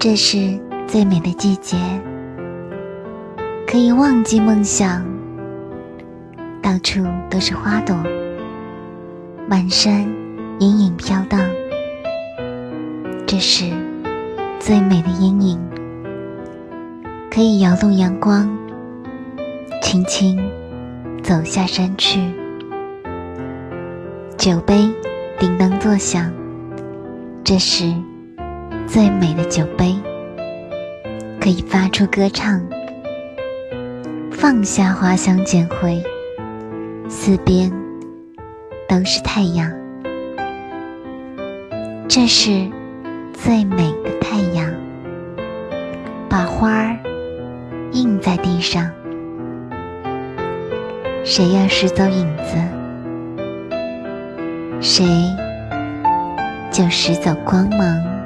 [0.00, 1.76] 这是最美的季节，
[3.66, 5.04] 可以忘记梦想，
[6.62, 7.96] 到处都是花朵，
[9.48, 10.02] 满山
[10.60, 11.40] 隐隐飘荡。
[13.26, 13.72] 这是
[14.60, 15.60] 最美的阴影，
[17.28, 18.48] 可以摇动阳光，
[19.82, 20.38] 轻轻
[21.24, 22.20] 走下山去。
[24.36, 24.88] 酒杯
[25.40, 26.32] 叮当作响，
[27.42, 27.92] 这是
[28.88, 29.94] 最美的酒杯，
[31.38, 32.58] 可以发出歌唱。
[34.32, 36.02] 放下花香捡回，
[37.06, 37.70] 四边
[38.88, 39.70] 都是太阳，
[42.08, 42.66] 这是
[43.34, 44.72] 最美的太阳，
[46.26, 46.96] 把花儿
[47.92, 48.90] 印在地上。
[51.24, 52.56] 谁要拾走影子？
[54.80, 55.04] 谁
[56.70, 58.17] 就拾走光芒。